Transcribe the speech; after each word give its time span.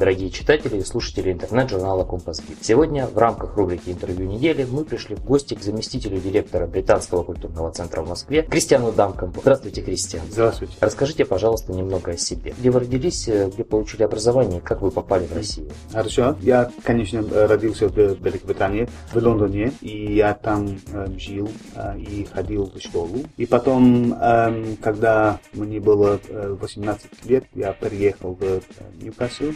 дорогие 0.00 0.30
читатели 0.30 0.78
и 0.78 0.82
слушатели 0.82 1.30
интернет-журнала 1.30 2.04
«Компас 2.04 2.40
Гид». 2.40 2.56
Сегодня 2.62 3.06
в 3.06 3.18
рамках 3.18 3.54
рубрики 3.58 3.90
«Интервью 3.90 4.26
недели» 4.26 4.66
мы 4.68 4.86
пришли 4.86 5.14
в 5.14 5.22
гости 5.22 5.52
к 5.52 5.62
заместителю 5.62 6.18
директора 6.18 6.66
Британского 6.66 7.22
культурного 7.22 7.70
центра 7.70 8.00
в 8.00 8.08
Москве 8.08 8.42
Кристиану 8.42 8.92
Дамкомпу. 8.92 9.42
Здравствуйте, 9.42 9.82
Кристиан. 9.82 10.22
Здравствуйте. 10.30 10.72
Расскажите, 10.80 11.26
пожалуйста, 11.26 11.74
немного 11.74 12.12
о 12.12 12.16
себе. 12.16 12.54
Где 12.58 12.70
вы 12.70 12.80
родились, 12.80 13.28
где 13.28 13.62
получили 13.62 14.02
образование, 14.02 14.62
как 14.62 14.80
вы 14.80 14.90
попали 14.90 15.26
в 15.26 15.34
Россию? 15.34 15.70
Хорошо. 15.92 16.34
Я, 16.40 16.70
конечно, 16.82 17.22
родился 17.46 17.88
в 17.88 17.94
Великобритании, 17.94 18.88
в 19.12 19.16
Лондоне, 19.16 19.74
и 19.82 20.14
я 20.14 20.32
там 20.32 20.80
э, 20.94 21.08
жил 21.18 21.50
э, 21.74 21.98
и 21.98 22.24
ходил 22.24 22.72
в 22.74 22.80
школу. 22.80 23.18
И 23.36 23.44
потом, 23.44 24.14
э, 24.14 24.76
когда 24.82 25.40
мне 25.52 25.78
было 25.78 26.18
18 26.30 27.26
лет, 27.26 27.44
я 27.54 27.74
переехал 27.74 28.32
в 28.32 28.62
Ньюкасл, 29.02 29.52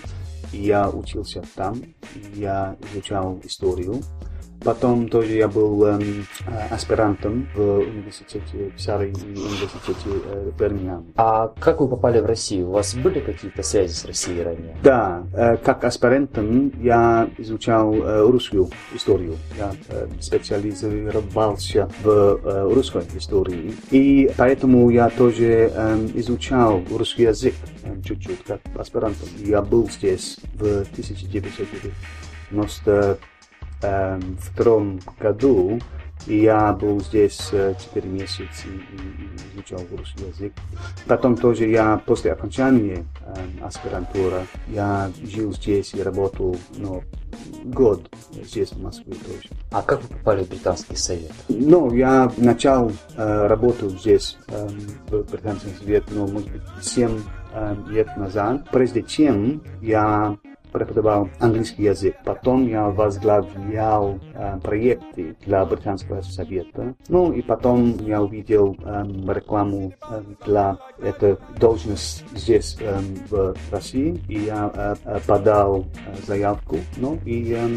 я 0.55 0.89
учился 0.89 1.43
там, 1.55 1.81
я 2.35 2.77
изучал 2.93 3.41
историю. 3.43 4.01
Потом 4.64 5.09
тоже 5.09 5.34
я 5.34 5.46
был 5.46 5.84
эм, 5.84 6.27
э, 6.46 6.66
аспирантом 6.70 7.48
в 7.54 7.80
университете, 7.80 8.73
в 8.74 8.80
и 8.80 8.80
университете 8.80 10.23
э, 10.27 10.50
Бирмингем. 10.59 11.12
А 11.16 11.48
как 11.60 11.80
вы 11.80 11.88
попали 11.88 12.20
в 12.20 12.27
Россию? 12.27 12.68
У 12.68 12.73
вас 12.73 12.95
были 12.95 13.20
какие-то 13.20 13.62
связи 13.62 13.92
с 13.92 14.06
Россией 14.06 14.42
ранее? 14.42 14.74
Да, 14.82 15.24
э, 15.34 15.59
как 15.59 15.84
аспирантом 15.84 16.73
я 16.82 17.28
изучал 17.37 17.95
э, 17.95 18.23
русскую 18.23 18.70
историю. 18.95 19.37
Я 19.59 19.73
э, 19.88 20.06
специализировался 20.20 21.90
в 22.02 22.09
э, 22.09 22.73
русской 22.73 23.02
истории. 23.16 23.74
И 23.90 24.30
поэтому 24.37 24.88
я 24.88 25.10
тоже 25.10 25.70
э, 25.74 26.09
изучал 26.15 26.82
русский 26.90 27.24
язык 27.24 27.54
э, 27.82 28.01
чуть-чуть, 28.02 28.45
как 28.45 28.60
аспирантом. 28.78 29.28
Я 29.38 29.60
был 29.60 29.90
здесь 29.90 30.38
в 30.54 30.62
1995 30.62 31.93
Эм, 33.85 34.38
1992 34.57 35.15
году, 35.21 35.79
и 36.27 36.38
я 36.38 36.73
был 36.73 37.01
здесь 37.01 37.51
э, 37.52 37.74
теперь 37.79 38.07
месяц 38.07 38.65
и, 38.65 39.54
изучал 39.54 39.80
русский 39.90 40.24
язык. 40.24 40.52
Потом 41.07 41.37
тоже 41.37 41.68
я 41.68 42.01
после 42.07 42.32
окончания 42.32 43.05
эм, 43.27 43.60
э, 43.60 43.65
аспирантура, 43.65 44.46
я 44.68 45.10
жил 45.23 45.52
здесь 45.52 45.93
и 45.93 46.02
работал 46.02 46.57
ну, 46.77 47.02
год 47.65 48.09
здесь, 48.32 48.73
в 48.73 48.82
Москве 48.82 49.15
тоже. 49.15 49.51
А 49.71 49.82
как 49.82 50.02
вы 50.02 50.09
попали 50.16 50.45
в 50.45 50.49
Британский 50.49 50.96
совет? 50.96 51.32
Ну, 51.49 51.93
я 51.93 52.32
начал 52.38 52.90
э, 53.16 53.46
работу 53.46 53.90
здесь, 53.90 54.38
эм, 54.49 54.80
в 55.09 55.30
британском 55.30 55.73
совете 55.79 56.07
ну, 56.12 56.27
может 56.27 56.51
быть, 56.51 56.62
7 56.80 57.21
лет 57.88 58.16
назад. 58.16 58.68
Прежде 58.73 59.05
чем 59.05 59.62
я 59.80 60.37
преподавал 60.75 61.30
английский 61.39 61.85
язык. 61.85 62.17
Потом 62.25 62.67
я 62.67 62.91
возглавлял 62.91 64.19
э, 64.34 64.59
проекты 64.61 65.37
для 65.47 65.65
Британского 65.65 66.21
совета. 66.22 66.94
Ну 67.09 67.33
и 67.33 67.43
потом 67.43 67.97
я 68.00 68.21
увидел 68.21 68.77
э, 68.84 69.05
рекламу 69.33 69.95
э, 70.11 70.22
для 70.45 70.77
этой 71.00 71.37
должности 71.61 72.25
здесь, 72.34 72.77
э, 72.81 72.99
в 73.31 73.55
России. 73.71 74.21
И 74.28 74.41
я 74.41 74.72
э, 74.75 74.95
э, 75.05 75.21
подал 75.25 75.84
э, 76.06 76.15
заявку. 76.27 76.78
Ну 76.97 77.21
и 77.25 77.55
э, 77.56 77.69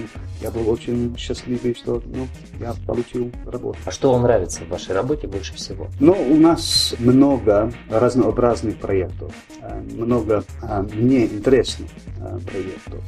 я 0.42 0.50
был 0.50 0.68
очень 0.68 1.16
счастливый, 1.18 1.76
что 1.76 2.02
ну, 2.04 2.28
я 2.60 2.74
получил 2.88 3.32
работу. 3.46 3.78
А 3.86 3.92
что 3.92 4.12
вам 4.14 4.24
нравится 4.24 4.64
в 4.64 4.70
вашей 4.70 4.96
работе 4.96 5.28
больше 5.28 5.54
всего? 5.54 5.88
Ну, 6.00 6.14
у 6.14 6.36
нас 6.36 6.96
много 6.98 7.72
разнообразных 7.92 8.78
проектов. 8.80 9.32
Э, 9.62 9.80
много 9.92 10.44
э, 10.64 10.82
мне 10.94 11.26
интересных 11.26 11.90
э, 12.20 12.40
проектов 12.40 12.87
что 12.88 13.02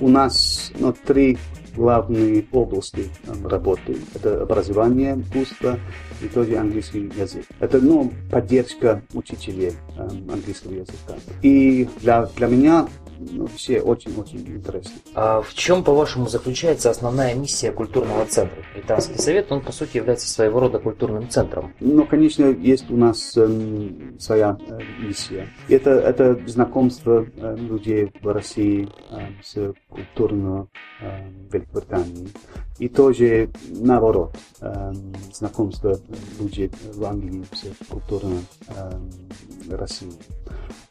у 0.00 0.08
нас 0.08 0.72
ну, 0.78 0.92
три 0.92 1.38
главные 1.76 2.44
области 2.52 3.10
работы. 3.44 3.96
Это 4.14 4.42
образование, 4.42 5.20
искусство 5.20 5.78
и 6.22 6.28
тоже 6.28 6.56
английский 6.56 7.12
язык. 7.16 7.44
Это 7.60 7.78
ну, 7.80 8.12
поддержка 8.30 9.02
учителей 9.12 9.72
английского 9.96 10.72
языка. 10.72 11.16
И 11.42 11.88
для, 12.00 12.26
для 12.36 12.46
меня 12.46 12.88
ну, 13.18 13.46
все 13.46 13.80
очень-очень 13.80 14.40
интересны. 14.40 14.92
А 15.14 15.40
в 15.40 15.54
чем, 15.54 15.84
по-вашему, 15.84 16.28
заключается 16.28 16.90
основная 16.90 17.34
миссия 17.34 17.72
культурного 17.72 18.26
центра? 18.26 18.62
Британский 18.74 19.18
совет, 19.18 19.50
он, 19.50 19.60
по 19.62 19.72
сути, 19.72 19.96
является 19.98 20.28
своего 20.28 20.60
рода 20.60 20.78
культурным 20.78 21.28
центром. 21.28 21.74
Ну, 21.80 22.06
конечно, 22.06 22.46
есть 22.46 22.90
у 22.90 22.96
нас 22.96 23.36
э, 23.36 23.88
своя 24.18 24.58
э, 24.68 24.78
миссия. 25.00 25.48
Это, 25.68 25.90
это 25.90 26.38
знакомство 26.46 27.26
э, 27.36 27.56
людей 27.56 28.12
в 28.20 28.32
России 28.32 28.88
э, 29.10 29.28
с 29.42 29.74
культурной 29.88 30.66
э, 31.00 31.30
Великобританией. 31.52 32.32
И 32.78 32.88
тоже 32.88 33.48
наоборот, 33.70 34.36
э, 34.60 34.92
знакомство 35.32 35.98
людей 36.38 36.70
в 36.94 37.04
Англии 37.04 37.44
с 37.52 37.86
культурной 37.86 38.40
э, 38.68 39.76
России. 39.76 40.12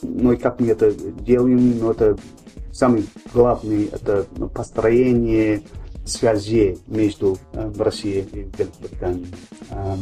Ну 0.02 0.34
и 0.34 0.38
как 0.38 0.60
мы 0.60 0.68
это 0.68 0.92
делаем, 0.92 1.80
ну 1.80 1.92
это 1.92 2.15
самый 2.72 3.06
главный, 3.34 3.86
это 3.86 4.26
ну, 4.38 4.50
построение 4.50 5.62
связей 6.06 6.78
между 6.88 7.38
э, 7.54 7.72
Россией 7.78 8.28
и 8.32 8.40
Великобританией. 8.58 9.28
Э, 9.70 9.96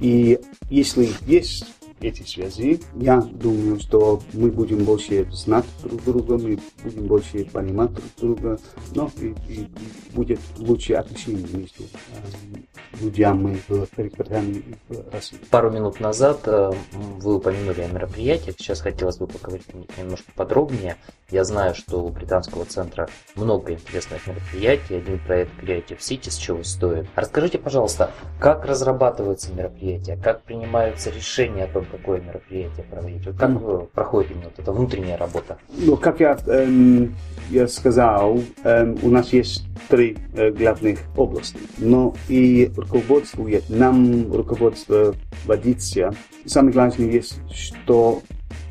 и 0.00 0.38
если 0.68 1.08
есть 1.26 1.64
эти 2.00 2.22
связи, 2.22 2.80
я 2.94 3.20
думаю, 3.20 3.80
что 3.80 4.20
мы 4.32 4.50
будем 4.50 4.84
больше 4.84 5.26
знать 5.32 5.64
друг 5.82 6.04
друга, 6.04 6.38
мы 6.38 6.58
будем 6.84 7.06
больше 7.06 7.44
понимать 7.44 7.92
друг 7.92 8.06
друга, 8.20 8.58
но 8.94 9.10
и, 9.20 9.34
и, 9.48 9.60
и 9.62 9.68
будет 10.12 10.40
лучше 10.58 10.94
отношения 10.94 11.46
между 11.52 11.84
э, 11.84 13.00
людьми 13.00 13.58
в 13.68 13.86
Великобритании 13.96 14.64
и 14.88 14.94
в 14.94 15.12
России. 15.12 15.38
Пару 15.50 15.70
минут 15.70 16.00
назад 16.00 16.40
э, 16.46 16.72
вы 16.92 17.36
упомянули 17.36 17.80
о 17.82 17.88
мероприятиях. 17.88 18.56
Сейчас 18.58 18.80
хотелось 18.80 19.18
бы 19.18 19.26
поговорить 19.26 19.66
немножко 19.98 20.30
подробнее. 20.34 20.96
Я 21.30 21.44
знаю, 21.44 21.74
что 21.74 22.04
у 22.04 22.08
британского 22.10 22.64
центра 22.64 23.08
много 23.34 23.72
интересных 23.72 24.26
мероприятий. 24.26 24.96
Один 24.96 25.18
проект 25.18 25.52
Creative 25.62 25.98
City, 25.98 26.30
с 26.30 26.36
чего 26.36 26.62
стоит. 26.62 27.06
Расскажите, 27.16 27.58
пожалуйста, 27.58 28.10
как 28.38 28.64
разрабатываются 28.64 29.52
мероприятия, 29.52 30.16
как 30.16 30.42
принимаются 30.42 31.10
решения 31.10 31.64
о 31.64 31.68
том, 31.68 31.85
какое 31.90 32.20
мероприятие 32.20 32.84
проводить? 32.90 33.26
Вот 33.26 33.36
как 33.36 33.90
проходит 33.90 34.30
именно 34.32 34.44
вот 34.44 34.58
эта 34.58 34.72
внутренняя 34.72 35.16
работа? 35.16 35.58
Ну, 35.70 35.96
как 35.96 36.20
я, 36.20 36.38
эм, 36.46 37.14
я 37.50 37.68
сказал, 37.68 38.40
эм, 38.64 38.98
у 39.02 39.10
нас 39.10 39.32
есть 39.32 39.64
три 39.88 40.16
э, 40.34 40.50
главных 40.50 41.00
области. 41.16 41.58
Но 41.78 42.14
и 42.28 42.70
руководствует 42.76 43.68
нам 43.68 44.32
руководство 44.32 45.14
водителя. 45.44 46.12
Самое 46.44 46.72
главное 46.72 47.08
есть, 47.08 47.38
что 47.52 48.22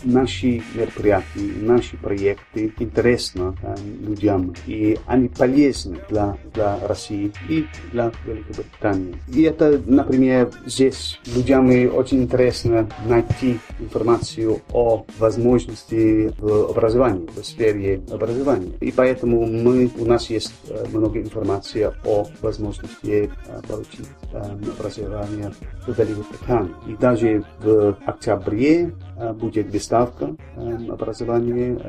наши 0.05 0.61
мероприятия, 0.73 1.51
наши 1.61 1.97
проекты 1.97 2.73
интересны 2.79 3.55
э, 3.61 3.75
людям, 4.01 4.53
и 4.67 4.97
они 5.05 5.27
полезны 5.27 5.97
для, 6.09 6.38
для 6.53 6.79
России 6.88 7.31
и 7.49 7.66
для 7.91 8.11
Великобритании. 8.25 9.16
И 9.33 9.41
это, 9.43 9.81
например, 9.85 10.51
здесь 10.66 11.19
людям 11.35 11.66
очень 11.95 12.23
интересно 12.23 12.89
найти 13.07 13.59
информацию 13.79 14.61
о 14.71 15.05
возможности 15.17 16.31
в 16.39 16.69
образовании, 16.69 17.27
в 17.35 17.43
сфере 17.43 18.01
образования. 18.11 18.72
И 18.81 18.91
поэтому 18.91 19.45
мы, 19.45 19.89
у 19.97 20.05
нас 20.05 20.29
есть 20.29 20.53
э, 20.69 20.85
много 20.91 21.19
информации 21.19 21.91
о 22.05 22.27
возможности 22.41 23.31
э, 23.47 23.61
получить 23.67 24.07
э, 24.31 24.37
образование 24.77 25.51
в 25.87 25.97
Великобритании. 25.97 26.72
И 26.87 26.96
даже 26.96 27.43
в 27.59 27.97
октябре 28.05 28.93
будет 29.40 29.72
выставка 29.72 29.94
образования, 30.03 31.79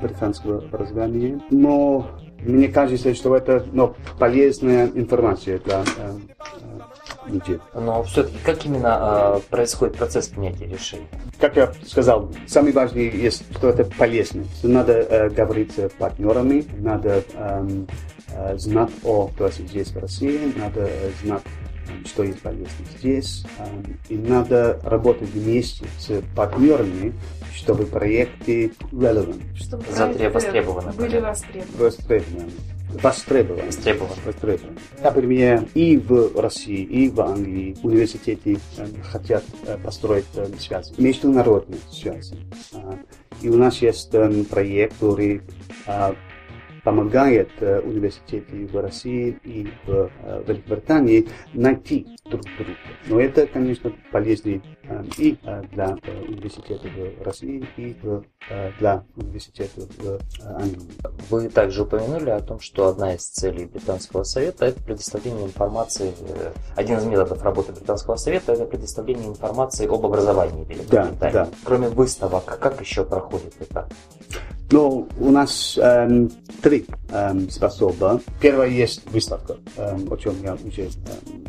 британского 0.00 0.58
образования. 0.58 1.40
Но 1.50 2.06
мне 2.40 2.68
кажется, 2.68 3.14
что 3.14 3.36
это 3.36 3.64
ну, 3.72 3.94
полезная 4.18 4.86
информация 4.86 5.58
для 5.58 5.84
людей. 7.28 7.58
Но 7.74 8.02
все-таки 8.04 8.36
как 8.44 8.64
именно 8.64 9.36
э, 9.36 9.40
происходит 9.50 9.96
процесс 9.96 10.28
принятия 10.28 10.66
решений? 10.66 11.06
Как 11.38 11.56
я 11.56 11.72
сказал, 11.86 12.30
самое 12.46 12.72
важное 12.72 13.02
есть, 13.10 13.44
что 13.56 13.68
это 13.68 13.84
полезно. 13.84 14.44
Что 14.58 14.68
надо 14.68 14.92
э, 14.92 15.30
говорить 15.30 15.72
с 15.78 15.90
партнерами, 15.98 16.64
надо 16.78 17.22
э, 17.34 17.68
э, 18.32 18.58
знать 18.58 18.90
о 19.04 19.28
ситуации 19.28 19.66
здесь 19.66 19.88
в 19.88 19.98
России, 19.98 20.52
надо 20.56 20.88
знать 21.22 21.42
что 22.06 22.22
есть 22.22 22.40
полезно 22.40 22.84
здесь. 22.98 23.44
И 24.08 24.16
надо 24.16 24.80
работать 24.82 25.28
вместе 25.30 25.86
с 25.98 26.22
партнерами, 26.34 27.12
чтобы 27.54 27.86
проекты 27.86 28.72
relevant. 28.92 29.42
Чтобы 29.56 29.84
востребованы. 30.30 30.92
Были 30.92 31.18
востребованы. 31.18 31.72
Востребованы. 31.78 32.50
Востребованы. 33.02 33.66
Востребованы. 33.66 34.14
Востребованы. 34.24 34.78
Например, 35.02 35.68
и 35.74 35.98
в 35.98 36.40
России, 36.40 36.82
и 36.82 37.08
в 37.10 37.20
Англии 37.20 37.76
университеты 37.82 38.58
хотят 39.10 39.44
построить 39.84 40.24
связи, 40.58 40.94
международные 40.96 41.80
связи. 41.90 42.36
И 43.42 43.48
у 43.48 43.56
нас 43.56 43.80
есть 43.82 44.08
э, 44.12 44.44
проект, 44.50 44.94
который 44.94 45.42
э, 45.86 46.14
помогает 46.88 47.50
э, 47.60 47.80
университету 47.80 48.56
в 48.72 48.80
России 48.80 49.38
и 49.44 49.68
в 49.84 50.10
э, 50.22 50.42
Великобритании 50.46 51.28
найти 51.52 52.06
друг 52.24 52.40
друга. 52.56 52.72
Но 53.08 53.20
это, 53.20 53.46
конечно, 53.46 53.92
полезнее 54.10 54.62
э, 54.84 55.04
и 55.18 55.38
для 55.72 55.98
университета 56.26 56.88
в 56.88 57.22
России, 57.22 57.62
и 57.76 57.94
в, 58.02 58.24
для 58.78 59.04
университета 59.16 59.82
в 59.98 60.18
Англии. 60.46 60.88
Вы 61.28 61.50
также 61.50 61.82
упомянули 61.82 62.30
о 62.30 62.40
том, 62.40 62.58
что 62.58 62.88
одна 62.88 63.12
из 63.12 63.28
целей 63.28 63.66
Британского 63.66 64.22
совета– 64.22 64.64
это 64.68 64.82
предоставление 64.82 65.44
информации, 65.44 66.14
один 66.74 66.96
из 66.96 67.04
методов 67.04 67.42
работы 67.42 67.72
Британского 67.72 68.16
совета– 68.16 68.52
это 68.54 68.64
предоставление 68.64 69.28
информации 69.28 69.86
об 69.86 70.06
образовании 70.06 70.64
Великобритании. 70.64 71.18
Да, 71.20 71.30
да. 71.44 71.48
Кроме 71.64 71.88
выставок, 71.90 72.46
как 72.46 72.80
еще 72.80 73.04
проходит 73.04 73.52
это? 73.60 73.90
Ну, 74.70 75.08
у 75.18 75.30
нас 75.30 75.78
эм, 75.80 76.30
три 76.60 76.84
эм, 77.10 77.48
способа. 77.48 78.20
Первая 78.38 78.68
есть 78.68 79.00
выставка, 79.10 79.56
эм, 79.78 80.12
о 80.12 80.16
чем 80.18 80.34
я 80.42 80.54
уже 80.54 80.82
эм, 80.82 80.90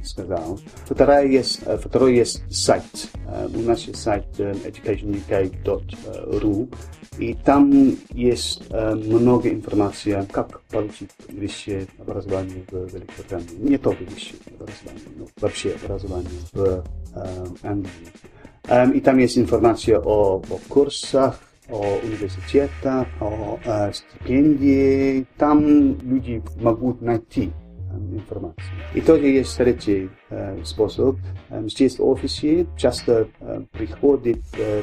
сказал. 0.06 0.58
Вторая 0.86 1.28
есть, 1.28 1.60
э, 1.66 1.78
второй 1.78 2.16
есть 2.16 2.42
сайт. 2.50 2.86
Эм, 3.28 3.58
у 3.58 3.62
нас 3.64 3.82
есть 3.82 4.02
сайт 4.02 4.24
эм, 4.38 4.56
educationuk.ru, 4.64 6.74
и 7.18 7.34
там 7.44 7.98
есть 8.12 8.64
эм, 8.70 9.00
много 9.00 9.50
информации, 9.50 10.26
как 10.32 10.62
получить 10.72 11.12
высшее 11.28 11.88
образование 12.00 12.64
в 12.72 12.86
Великобритании. 12.86 13.58
Не 13.58 13.78
только 13.78 14.06
высшее 14.06 14.40
образование, 14.48 15.04
но 15.18 15.28
вообще 15.42 15.76
образование 15.84 16.40
в 16.54 16.86
эм, 17.16 17.58
Англии. 17.64 18.14
Эм, 18.70 18.92
и 18.92 19.02
там 19.02 19.18
есть 19.18 19.38
информация 19.38 20.00
о, 20.00 20.38
о 20.38 20.60
курсах, 20.70 21.38
о 21.70 22.00
университетах, 22.04 23.08
о 23.20 23.60
э, 23.64 23.92
стипендии. 23.94 25.26
Там 25.38 25.98
люди 26.02 26.42
могут 26.60 27.02
найти 27.02 27.52
э, 27.92 28.16
информацию. 28.16 28.66
И 28.94 29.02
тоже 29.02 29.28
есть 29.28 29.52
э, 29.52 30.10
способ. 30.64 31.18
Здесь 31.50 31.98
в 31.98 32.08
офисе 32.08 32.68
часто 32.78 33.28
приходит 33.72 34.40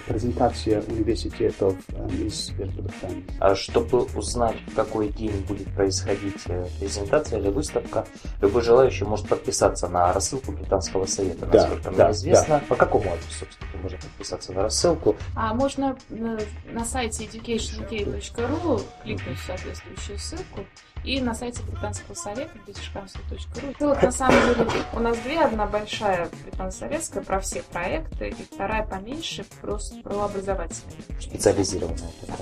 презентация 0.07 0.83
университетов 0.83 1.75
из 2.19 2.51
Великобритании. 2.51 3.25
А 3.41 3.55
чтобы 3.55 4.03
узнать, 4.15 4.57
в 4.67 4.75
какой 4.75 5.09
день 5.09 5.45
будет 5.47 5.69
происходить 5.75 6.43
э, 6.47 6.67
презентация 6.79 7.39
или 7.39 7.49
выставка, 7.49 8.07
любой 8.41 8.63
желающий 8.63 9.05
может 9.05 9.29
подписаться 9.29 9.89
на 9.89 10.13
рассылку 10.13 10.53
Британского 10.53 11.07
совета, 11.07 11.47
Да, 11.47 11.63
насколько 11.63 11.91
да, 11.91 12.05
мне 12.05 12.13
известно. 12.13 12.63
По 12.69 12.75
какому 12.75 13.13
адресу, 13.13 13.31
собственно, 13.41 13.83
можно 13.83 13.99
подписаться 13.99 14.53
на 14.53 14.63
рассылку? 14.63 15.17
А 15.35 15.55
можно 15.55 15.97
э, 16.11 16.39
на 16.73 16.85
сайте 16.85 17.25
educationuk.ru 17.25 18.83
кликнуть 19.03 19.39
соответствующую 19.47 20.19
ссылку 20.19 20.65
и 21.05 21.21
на 21.21 21.35
сайте 21.35 21.63
британского 21.63 22.15
совета 22.15 22.51
british.council.ru. 22.67 23.77
Ссылок 23.79 24.03
на 24.03 24.11
самом 24.11 24.55
деле 24.55 24.67
у 24.93 25.01
нас 25.01 25.19
две. 25.19 25.36
Одна 25.39 25.67
большая 25.67 26.29
британско-советская 26.45 27.23
про 27.23 27.41
все 27.41 27.63
проекты, 27.71 28.29
и 28.29 28.55
вторая 28.55 28.87
поменьше 28.87 29.45
просто 29.61 29.97
про 30.03 30.25
образовательные. 30.25 30.97
специализированная 31.21 32.11
такая. 32.21 32.39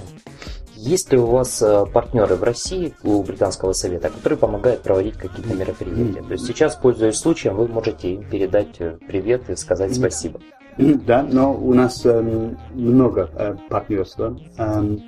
Есть 0.77 1.13
ли 1.13 1.19
у 1.19 1.27
вас 1.27 1.63
э, 1.63 1.87
партнеры 1.87 2.37
в 2.37 2.43
России 2.43 2.95
у 3.03 3.23
Британского 3.23 3.73
совета, 3.73 4.11
которые 4.11 4.39
помогают 4.39 4.83
проводить 4.83 5.17
какие-то 5.17 5.55
мероприятия? 5.55 6.23
То 6.23 6.33
есть 6.33 6.47
сейчас, 6.47 6.77
пользуясь 6.77 7.17
случаем, 7.17 7.57
вы 7.57 7.69
можете 7.69 8.15
им 8.15 8.25
передать 8.29 8.81
э, 8.81 8.99
привет 9.07 9.49
и 9.51 9.57
сказать 9.57 9.95
спасибо. 9.95 10.41
Да, 10.77 11.23
но 11.23 11.55
у 11.55 11.73
нас 11.73 12.05
эм, 12.05 12.59
много 12.75 13.31
э, 13.33 13.57
партнерства. 13.69 14.39
Эм, 14.59 15.05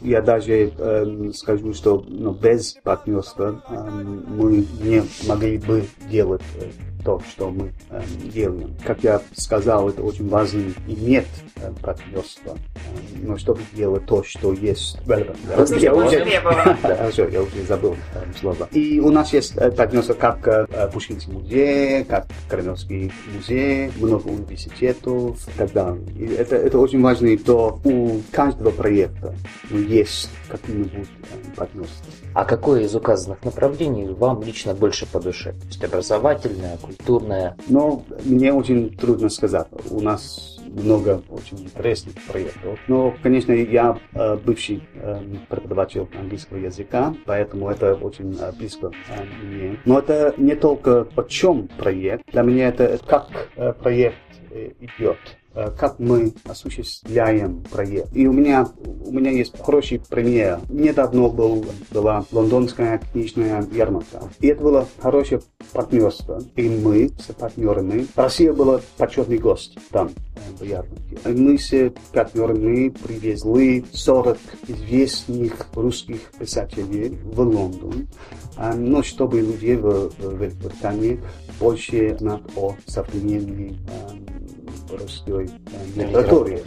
я 0.00 0.22
даже 0.22 0.70
эм, 0.70 1.32
скажу, 1.34 1.74
что 1.74 2.04
ну, 2.08 2.32
без 2.32 2.74
партнерства 2.82 3.62
эм, 3.68 4.24
мы 4.28 4.66
не 4.82 5.02
могли 5.28 5.58
бы 5.58 5.84
делать 6.08 6.42
то, 7.04 7.20
что 7.28 7.50
мы 7.50 7.72
эм, 7.90 8.30
делаем. 8.30 8.74
Как 8.84 9.02
я 9.02 9.20
сказал, 9.36 9.88
это 9.88 10.02
очень 10.02 10.28
важно 10.28 10.72
иметь 10.86 11.26
э, 11.56 11.72
партнерство, 11.80 12.50
эм, 12.50 13.26
но 13.26 13.36
чтобы 13.36 13.60
делать 13.72 14.06
то, 14.06 14.22
что 14.22 14.52
есть 14.52 14.98
relevant. 15.06 15.36
да. 15.48 15.54
Просто 15.54 15.76
Я 15.76 15.94
уже-. 15.94 16.22
Да, 16.82 17.10
я 17.30 17.42
уже 17.42 17.62
забыл 17.66 17.96
э, 18.14 18.24
слово. 18.38 18.68
И 18.72 19.00
у 19.00 19.10
нас 19.10 19.32
есть 19.32 19.56
э, 19.56 19.70
партнерство 19.70 20.14
как 20.14 20.46
э, 20.48 20.66
э, 20.70 20.90
Пушкинский 20.92 21.32
музей, 21.32 22.04
как 22.04 22.26
Кремлевский 22.48 23.12
музей, 23.34 23.90
много 23.96 24.28
университетов 24.28 25.48
и 25.48 25.58
так 25.58 25.72
далее. 25.72 26.02
И 26.16 26.26
это, 26.34 26.56
это 26.56 26.78
очень 26.78 27.00
важно, 27.02 27.38
что 27.38 27.80
у 27.84 28.20
каждого 28.30 28.70
проекта 28.70 29.34
ну, 29.70 29.78
есть 29.78 30.28
какие-нибудь 30.48 31.08
э, 31.08 31.56
партнерства. 31.56 32.06
А 32.34 32.44
какое 32.44 32.82
из 32.82 32.94
указанных 32.94 33.44
направлений 33.44 34.06
вам 34.06 34.42
лично 34.42 34.74
больше 34.74 35.06
по 35.06 35.20
душе? 35.20 35.52
То 35.52 35.66
есть 35.66 35.84
образовательное, 35.84 36.76
культурное? 36.78 36.91
Но 37.68 38.04
мне 38.24 38.52
очень 38.52 38.90
трудно 38.96 39.28
сказать. 39.28 39.66
У 39.90 40.00
нас 40.00 40.52
много 40.72 41.22
очень 41.28 41.60
интересных 41.64 42.14
проектов. 42.26 42.78
Но, 42.88 43.14
конечно, 43.22 43.52
я 43.52 43.98
э, 44.14 44.36
бывший 44.36 44.82
э, 44.94 45.22
преподаватель 45.48 46.06
английского 46.18 46.58
языка, 46.58 47.14
поэтому 47.26 47.68
это 47.68 47.94
очень 47.94 48.36
э, 48.40 48.52
близко 48.52 48.90
мне. 49.42 49.78
Но 49.84 49.98
это 49.98 50.34
не 50.38 50.54
только 50.54 51.06
о 51.14 51.22
чем 51.24 51.68
проект. 51.78 52.24
Для 52.32 52.42
меня 52.42 52.68
это 52.68 52.98
как 53.06 53.28
проект 53.82 54.16
идет 54.80 55.18
как 55.54 55.98
мы 55.98 56.32
осуществляем 56.44 57.62
проект. 57.70 58.14
И 58.14 58.26
у 58.26 58.32
меня, 58.32 58.68
у 59.04 59.12
меня 59.12 59.30
есть 59.30 59.58
хороший 59.60 60.00
пример. 60.00 60.60
Недавно 60.68 61.28
был, 61.28 61.64
была 61.90 62.24
лондонская 62.32 63.00
книжная 63.12 63.66
ярмарка. 63.72 64.22
И 64.40 64.48
это 64.48 64.62
было 64.62 64.88
хорошее 65.00 65.42
партнерство. 65.72 66.42
И 66.56 66.68
мы 66.68 67.10
с 67.18 67.32
партнерами, 67.34 68.06
Россия 68.14 68.52
была 68.52 68.80
почетный 68.96 69.38
гость 69.38 69.78
там, 69.90 70.10
э, 70.36 70.40
в 70.58 70.64
ярмарке. 70.64 71.18
И 71.24 71.28
мы 71.28 71.58
с 71.58 71.92
партнерами 72.12 72.88
привезли 72.88 73.84
40 73.92 74.38
известных 74.68 75.68
русских 75.74 76.32
писателей 76.38 77.18
в 77.24 77.40
Лондон. 77.40 78.08
А, 78.56 78.74
Но 78.74 79.02
чтобы 79.02 79.40
люди 79.40 79.74
в, 79.74 80.12
Великобритании 80.18 81.20
больше 81.58 82.16
знать 82.18 82.42
о 82.56 82.74
современной 82.86 83.70
эм, 83.70 84.26
русской 84.90 85.46
э, 85.46 86.00
литературе. 86.00 86.62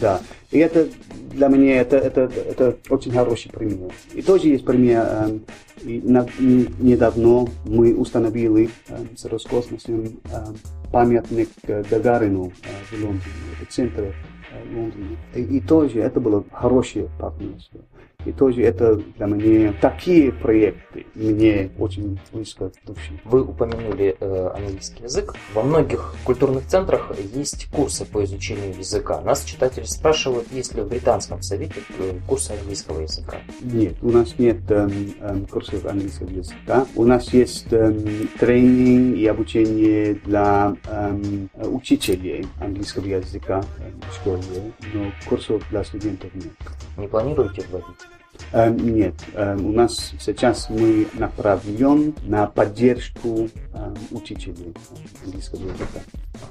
Да. 0.00 0.20
И 0.50 0.58
это 0.58 0.88
для 1.32 1.48
меня 1.48 1.80
это, 1.80 1.96
это, 1.96 2.22
это 2.22 2.76
очень 2.90 3.12
хороший 3.12 3.50
пример. 3.50 3.90
И 4.14 4.22
тоже 4.22 4.48
есть 4.48 4.64
пример. 4.64 5.06
эм, 5.10 5.42
и 5.82 6.00
на- 6.00 6.26
недавно 6.38 7.46
мы 7.64 7.94
установили 7.94 8.70
эм, 8.88 9.16
с 9.16 9.24
Роскосмосом 9.24 10.04
эм, 10.04 10.56
памятник 10.92 11.48
э, 11.64 11.82
Гагарину 11.90 12.52
э, 12.62 12.68
в 12.96 13.00
Лондоне, 13.00 13.22
в 13.68 13.72
центре 13.72 14.14
э, 14.52 14.74
Лондона. 14.76 15.16
И, 15.34 15.42
и 15.42 15.60
тоже 15.60 16.00
это 16.00 16.20
было 16.20 16.44
хорошее 16.52 17.08
партнерство. 17.18 17.80
И 18.24 18.32
тоже 18.32 18.62
это 18.62 18.96
для 18.96 19.26
меня 19.26 19.72
такие 19.80 20.32
проекты 20.32 21.06
мне 21.14 21.70
очень 21.78 22.18
близко 22.32 22.70
к 22.70 22.84
душе. 22.84 23.12
Вы 23.24 23.42
упомянули 23.42 24.16
э, 24.18 24.50
английский 24.54 25.04
язык. 25.04 25.34
Во 25.54 25.62
многих 25.62 26.14
культурных 26.24 26.66
центрах 26.66 27.12
есть 27.32 27.70
курсы 27.70 28.04
по 28.04 28.24
изучению 28.24 28.76
языка. 28.76 29.20
Нас 29.20 29.44
читатели 29.44 29.84
спрашивают, 29.84 30.50
есть 30.50 30.74
ли 30.74 30.82
в 30.82 30.88
британском 30.88 31.42
совете 31.42 31.76
э, 31.98 32.18
курсы 32.26 32.50
английского 32.50 33.00
языка. 33.00 33.38
Нет, 33.62 33.94
у 34.02 34.10
нас 34.10 34.34
нет 34.36 34.68
эм, 34.68 35.14
эм, 35.20 35.46
курсов 35.46 35.86
английского 35.86 36.28
языка. 36.28 36.86
У 36.96 37.04
нас 37.04 37.32
есть 37.32 37.72
эм, 37.72 38.28
тренинг 38.38 39.16
и 39.16 39.26
обучение 39.26 40.14
для 40.14 40.74
эм, 40.90 41.48
учителей 41.54 42.46
английского 42.60 43.06
языка 43.06 43.64
эм, 43.78 44.00
в 44.10 44.14
школе, 44.16 44.72
но 44.92 45.12
курсов 45.28 45.62
для 45.70 45.84
студентов 45.84 46.34
нет. 46.34 46.52
Не 46.96 47.06
планируете 47.06 47.64
вводить? 47.70 48.17
Эм, 48.52 48.94
нет, 48.94 49.14
эм, 49.34 49.66
у 49.66 49.72
нас 49.72 50.12
сейчас 50.20 50.70
мы 50.70 51.06
направлен 51.14 52.14
на 52.22 52.46
поддержку 52.46 53.48
эм, 53.74 53.94
учителей 54.10 54.74
э, 54.74 55.24
английского 55.24 55.60
языка. 55.64 56.00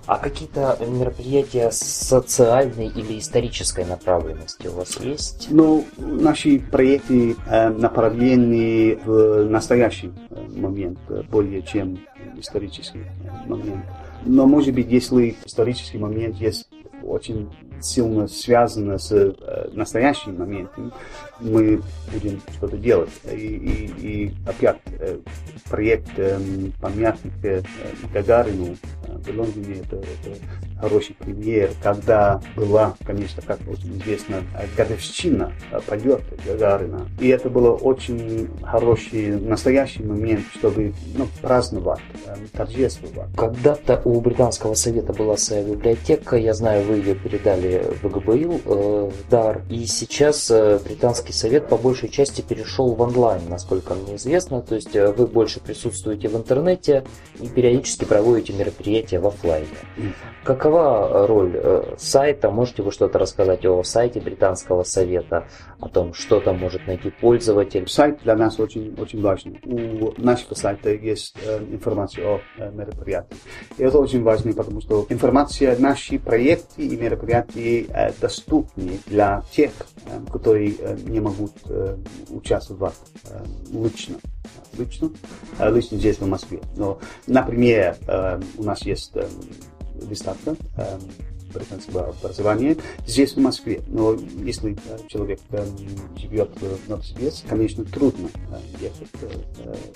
А 0.05 0.17
какие-то 0.17 0.77
мероприятия 0.87 1.71
социальной 1.71 2.87
или 2.87 3.19
исторической 3.19 3.85
направленности 3.85 4.67
у 4.67 4.73
вас 4.73 4.99
есть? 4.99 5.47
Но 5.49 5.83
наши 5.97 6.59
проекты 6.59 7.35
э, 7.47 7.69
направлены 7.69 8.99
в 9.03 9.49
настоящий 9.49 10.11
э, 10.29 10.47
момент, 10.55 10.99
э, 11.09 11.23
более 11.29 11.61
чем 11.61 11.99
исторический 12.37 12.99
э, 12.99 13.47
момент. 13.47 13.85
Но, 14.25 14.45
может 14.45 14.73
быть, 14.75 14.87
если 14.91 15.35
исторический 15.45 15.97
момент 15.97 16.35
есть 16.35 16.69
очень 17.03 17.49
сильно 17.81 18.27
связано 18.27 18.97
с 18.97 19.11
э, 19.11 19.69
настоящим 19.73 20.37
моментом, 20.37 20.91
мы 21.39 21.81
будем 22.11 22.41
что-то 22.57 22.77
делать. 22.77 23.09
И, 23.31 23.35
и- 23.35 24.07
и 24.07 24.33
опять 24.47 24.79
э, 24.99 25.17
проект 25.69 26.09
э, 26.17 26.39
памятника 26.81 27.47
э, 27.47 27.61
Гагарину 28.13 28.75
э, 29.07 29.17
в 29.17 29.37
Лондоне 29.37 29.81
это, 29.81 29.97
это 29.97 30.37
хороший 30.79 31.15
пример, 31.15 31.71
когда 31.81 32.41
была, 32.55 32.95
конечно, 33.05 33.41
как 33.41 33.59
очень 33.67 33.97
известно, 33.97 34.43
годовщина 34.75 35.53
полета 35.87 36.23
Гагарина. 36.45 37.07
И 37.19 37.27
это 37.29 37.49
было 37.49 37.71
очень 37.71 38.49
хороший, 38.63 39.39
настоящий 39.39 40.03
момент, 40.03 40.45
чтобы 40.53 40.93
ну, 41.15 41.27
праздновать, 41.41 42.01
торжествовать. 42.53 43.29
Когда-то 43.35 44.01
у 44.05 44.19
Британского 44.21 44.73
совета 44.73 45.13
была 45.13 45.37
своя 45.37 45.63
библиотека, 45.63 46.35
я 46.35 46.53
знаю, 46.53 46.85
вы 46.85 46.95
ее 46.95 47.15
передали 47.15 47.83
в 48.01 48.09
ГБИЛ, 48.09 48.61
э, 48.65 49.11
дар, 49.29 49.61
и 49.69 49.85
сейчас 49.85 50.49
э, 50.51 50.79
Британский 50.83 51.33
совет 51.33 51.67
по 51.67 51.77
большей 51.77 52.09
части 52.09 52.41
перешел 52.41 52.93
в 52.93 53.01
онлайн, 53.01 53.41
насколько 53.49 53.93
мне 53.93 54.15
известно, 54.15 54.61
то 54.61 54.75
есть 54.75 54.95
э, 54.95 55.11
вы 55.11 55.27
больше 55.27 55.59
присутствуете 55.59 56.27
в 56.27 56.35
интернете 56.35 57.03
и 57.39 57.47
периодически 57.47 58.05
проводите 58.05 58.53
мероприятия 58.53 59.19
в 59.19 59.27
офлайне. 59.27 59.67
Какова 60.67 61.25
роль 61.25 61.53
э, 61.55 61.95
сайта? 61.97 62.51
Можете 62.51 62.83
вы 62.83 62.91
что-то 62.91 63.17
рассказать 63.19 63.65
о 63.65 63.83
сайте 63.83 64.19
Британского 64.19 64.83
совета, 64.83 65.47
о 65.79 65.87
том, 65.87 66.13
что 66.13 66.41
там 66.41 66.59
может 66.59 66.85
найти 66.87 67.09
пользователь? 67.09 67.87
Сайт 67.87 68.19
для 68.23 68.35
нас 68.35 68.59
очень, 68.59 68.93
очень 68.99 69.21
важен. 69.21 69.57
У 69.63 70.11
нашего 70.21 70.55
сайта 70.55 70.89
есть 70.89 71.37
э, 71.41 71.59
информация 71.71 72.27
о 72.27 72.41
э, 72.57 72.69
мероприятии. 72.71 73.37
И 73.77 73.83
это 73.83 73.97
очень 73.97 74.23
важно, 74.23 74.51
потому 74.51 74.81
что 74.81 75.05
информация, 75.07 75.79
наши 75.79 76.19
проекты 76.19 76.81
и 76.85 76.97
мероприятия 76.97 77.85
э, 77.87 78.11
доступны 78.19 78.99
для 79.05 79.43
тех, 79.53 79.71
э, 80.05 80.19
которые 80.29 80.75
э, 80.79 80.97
не 81.05 81.21
могут 81.21 81.53
э, 81.69 81.95
участвовать 82.29 82.93
э, 83.29 83.39
лично 83.71 84.17
лично, 84.77 85.11
э, 85.59 85.71
лично 85.71 85.97
здесь 85.97 86.19
в 86.19 86.27
Москве. 86.27 86.59
Но, 86.75 86.99
например, 87.25 87.95
э, 88.05 88.41
у 88.57 88.63
нас 88.63 88.81
есть 88.81 89.13
э, 89.99 90.05
выставка 90.05 90.55
британского 91.53 92.09
образования 92.09 92.77
здесь, 93.05 93.33
в 93.33 93.39
Москве. 93.39 93.81
Но 93.87 94.13
если 94.43 94.77
человек 95.07 95.39
живет 96.17 96.49
в 96.59 96.89
Новосибирске, 96.89 97.47
конечно, 97.47 97.85
трудно 97.85 98.29
ехать 98.81 99.07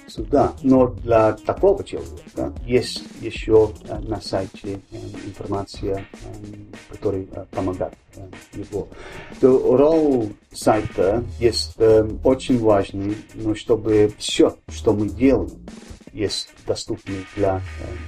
сюда. 0.08 0.54
Но 0.64 0.88
для 0.88 1.34
такого 1.34 1.84
человека 1.84 2.54
есть 2.66 3.04
еще 3.22 3.72
на 4.08 4.22
сайте 4.22 4.80
информация, 5.26 6.06
которая 6.90 7.26
помогает 7.52 7.94
его. 8.54 8.88
То 9.40 9.78
роль 9.78 10.30
сайта 10.54 11.24
есть 11.40 11.76
очень 12.24 12.60
важный, 12.60 13.16
но 13.36 13.56
чтобы 13.56 14.12
все, 14.18 14.56
что 14.70 14.94
мы 14.94 15.10
делаем, 15.10 15.52
есть 16.14 16.50
доступны 16.68 17.26
для 17.36 17.58
э, 17.58 17.62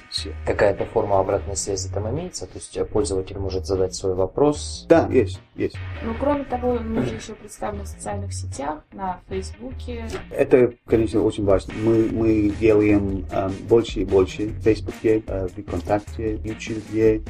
всех. 0.10 0.34
Какая-то 0.46 0.86
форма 0.86 1.20
обратной 1.20 1.56
связи 1.56 1.90
там 1.90 2.10
имеется? 2.10 2.46
То 2.46 2.56
есть 2.56 2.78
пользователь 2.90 3.38
может 3.38 3.66
задать 3.66 3.96
свой 3.96 4.14
вопрос? 4.14 4.86
Да, 4.90 5.08
есть, 5.12 5.40
есть. 5.56 5.76
Ну, 6.04 6.14
кроме 6.20 6.44
того, 6.46 6.80
мы 6.80 7.04
же 7.04 7.16
еще 7.16 7.34
представлены 7.34 7.84
в 7.84 7.88
социальных 7.88 8.34
сетях, 8.34 8.80
на 8.92 9.20
Фейсбуке. 9.30 10.06
Это, 10.30 10.74
конечно, 10.86 11.22
очень 11.22 11.46
важно. 11.46 11.74
Мы, 11.84 12.10
мы 12.12 12.50
делаем 12.60 13.26
э, 13.32 13.50
больше 13.68 14.02
и 14.02 14.06
больше 14.06 14.48
в 14.48 14.62
Фейсбуке, 14.62 15.24
э, 15.26 15.48
в 15.48 15.62
ВКонтакте, 15.62 16.38
в 16.38 16.46
Ютубе, 16.46 17.22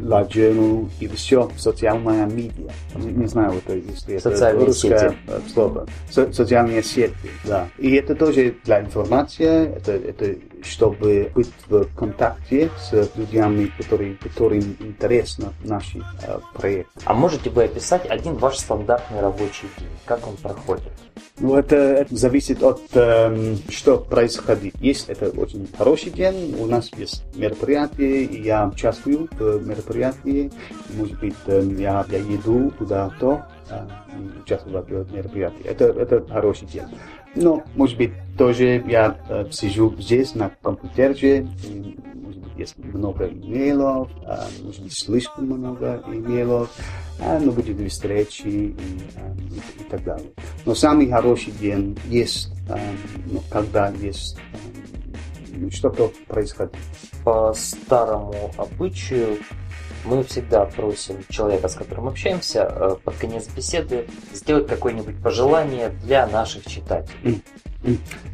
La 0.00 0.26
Journal 0.28 0.88
и 1.00 1.08
все 1.08 1.50
социальная 1.56 2.26
медиа. 2.26 2.70
Не, 2.94 3.12
не 3.12 3.26
знаю, 3.26 3.54
это, 3.58 3.74
если 3.74 4.18
Социальные 4.18 4.62
это 4.62 4.66
русское 4.66 4.98
сети. 4.98 5.16
э, 5.26 5.40
слово. 5.52 5.86
Со, 6.10 6.32
социальные 6.32 6.82
сети, 6.82 7.14
да. 7.44 7.68
И 7.78 7.94
это 7.94 8.14
тоже 8.14 8.54
для 8.64 8.80
информации, 8.80 9.74
это, 9.76 9.92
это 9.92 10.36
чтобы 10.62 11.30
быть 11.34 11.50
в 11.68 11.84
контакте 11.94 12.70
с 12.78 12.92
людьми, 13.16 13.70
которые, 13.76 14.16
которым 14.16 14.76
интересно 14.80 15.52
наш 15.64 15.94
э, 15.94 16.38
проект. 16.54 16.90
А 17.04 17.14
можете 17.14 17.50
вы 17.50 17.64
описать 17.64 18.06
один 18.06 18.34
ваш 18.34 18.58
стандартный 18.58 19.20
рабочий 19.20 19.68
день? 19.78 19.88
Как 20.04 20.26
он 20.26 20.36
проходит? 20.36 20.92
Ну, 21.40 21.54
это, 21.54 21.76
это 21.76 22.16
зависит 22.16 22.62
от 22.62 22.80
эм, 22.94 23.58
что 23.68 23.98
происходит. 23.98 24.74
Есть 24.80 25.08
это 25.08 25.28
очень 25.30 25.68
хороший 25.76 26.10
день, 26.10 26.56
у 26.58 26.66
нас 26.66 26.90
есть 26.96 27.22
мероприятие, 27.36 28.24
и 28.24 28.42
я 28.42 28.66
участвую 28.66 29.28
в 29.38 29.66
мероприятии. 29.66 30.50
Может 30.94 31.20
быть, 31.20 31.36
эм, 31.46 31.78
я, 31.78 32.04
я 32.10 32.18
иду 32.18 32.72
куда-то 32.76 33.46
э, 33.70 33.86
участвую 34.42 34.82
в 34.82 35.12
мероприятии. 35.12 35.64
Это, 35.64 35.84
это 35.84 36.26
хороший 36.26 36.66
день. 36.66 36.88
Но, 37.34 37.62
может 37.74 37.96
быть, 37.96 38.12
тоже 38.36 38.82
я 38.86 39.18
э, 39.28 39.46
сижу 39.50 39.94
здесь 39.98 40.34
на 40.34 40.50
компьютере, 40.62 41.48
и, 41.64 41.98
может 42.14 42.40
быть, 42.42 42.52
есть 42.56 42.78
много 42.78 43.28
имейлов, 43.28 44.10
э, 44.24 44.44
может 44.62 44.82
быть, 44.82 44.92
слишком 44.92 45.46
много 45.46 46.02
имейлов, 46.06 46.70
э, 47.18 47.38
но 47.38 47.52
будет 47.52 47.90
встречи 47.90 48.42
и, 48.42 48.76
э, 49.16 49.34
и, 49.80 49.84
так 49.90 50.04
далее. 50.04 50.30
Но 50.64 50.74
самый 50.74 51.08
хороший 51.10 51.52
день 51.52 51.98
есть, 52.06 52.50
э, 52.68 52.76
ну, 53.26 53.42
когда 53.50 53.90
есть 53.90 54.38
э, 55.52 55.70
что-то 55.70 56.10
происходит. 56.26 56.74
По 57.24 57.52
старому 57.54 58.52
обычаю 58.56 59.38
мы 60.08 60.24
всегда 60.24 60.64
просим 60.64 61.16
человека, 61.28 61.68
с 61.68 61.74
которым 61.74 62.08
общаемся, 62.08 62.72
э, 62.74 62.96
под 63.04 63.16
конец 63.16 63.48
беседы 63.54 64.06
сделать 64.32 64.66
какое-нибудь 64.66 65.22
пожелание 65.22 65.90
для 66.02 66.26
наших 66.26 66.64
читателей. 66.66 67.42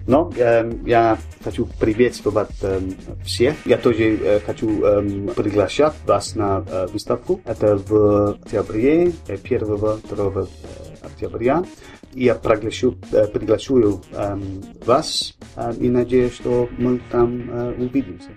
Но 0.07 0.33
э, 0.37 0.71
я 0.87 1.19
хочу 1.43 1.66
приветствовать 1.81 2.50
э, 2.62 2.81
всех. 3.25 3.54
Я 3.66 3.76
тоже 3.76 4.16
э, 4.16 4.40
хочу 4.40 4.83
э, 4.83 5.28
приглашать 5.35 5.95
вас 6.07 6.35
на 6.35 6.64
э, 6.66 6.87
выставку. 6.93 7.40
Это 7.45 7.76
в 7.76 8.31
октябре, 8.31 9.12
1-2 9.26 10.49
октября. 11.02 11.64
И 12.14 12.25
я 12.25 12.37
приглашу, 12.37 12.95
э, 13.12 13.26
приглашу 13.26 14.00
э, 14.12 14.38
вас 14.87 15.37
э, 15.57 15.73
и 15.81 15.90
надеюсь, 15.90 16.35
что 16.35 16.69
мы 16.78 17.00
там 17.11 17.50
э, 17.50 17.75
увидимся. 17.78 18.31